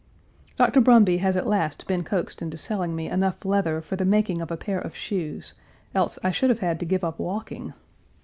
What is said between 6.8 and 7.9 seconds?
give up walking.